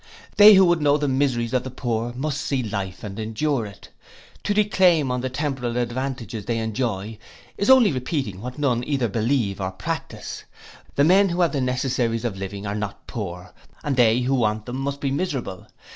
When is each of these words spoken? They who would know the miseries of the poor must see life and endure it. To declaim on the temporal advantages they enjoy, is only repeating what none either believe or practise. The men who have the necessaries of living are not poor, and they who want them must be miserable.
They 0.37 0.55
who 0.55 0.65
would 0.65 0.81
know 0.81 0.97
the 0.97 1.07
miseries 1.07 1.53
of 1.53 1.63
the 1.63 1.69
poor 1.69 2.11
must 2.15 2.41
see 2.41 2.63
life 2.63 3.03
and 3.03 3.19
endure 3.19 3.67
it. 3.67 3.89
To 4.45 4.51
declaim 4.55 5.11
on 5.11 5.21
the 5.21 5.29
temporal 5.29 5.77
advantages 5.77 6.45
they 6.45 6.57
enjoy, 6.57 7.19
is 7.55 7.69
only 7.69 7.91
repeating 7.91 8.41
what 8.41 8.57
none 8.57 8.83
either 8.85 9.07
believe 9.07 9.61
or 9.61 9.69
practise. 9.69 10.43
The 10.95 11.03
men 11.03 11.29
who 11.29 11.41
have 11.41 11.51
the 11.51 11.61
necessaries 11.61 12.25
of 12.25 12.35
living 12.35 12.65
are 12.65 12.73
not 12.73 13.05
poor, 13.05 13.53
and 13.83 13.95
they 13.95 14.21
who 14.21 14.33
want 14.33 14.65
them 14.65 14.77
must 14.77 15.01
be 15.01 15.11
miserable. 15.11 15.67